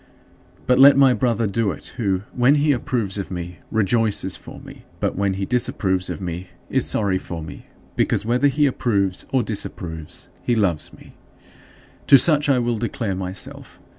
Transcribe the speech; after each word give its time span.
"But 0.65 0.79
let 0.79 0.97
my 0.97 1.13
brother 1.13 1.45
do 1.45 1.69
it 1.69 1.93
who, 1.97 2.23
when 2.33 2.55
he 2.55 2.71
approves 2.71 3.19
of 3.19 3.29
me, 3.29 3.59
rejoices 3.69 4.35
for 4.35 4.59
me, 4.59 4.83
but 4.99 5.15
when 5.15 5.35
he 5.35 5.45
disapproves 5.45 6.09
of 6.09 6.19
me 6.19 6.47
is 6.71 6.87
sorry 6.87 7.19
for 7.19 7.43
me; 7.43 7.67
because 7.95 8.25
whether 8.25 8.47
he 8.47 8.65
approves 8.65 9.27
or 9.31 9.43
disapproves, 9.43 10.29
he 10.41 10.55
loves 10.55 10.91
me. 10.91 11.13
To 12.07 12.17
such 12.17 12.49
I 12.49 12.57
will 12.57 12.79
declare 12.79 13.13
myself. 13.13 13.79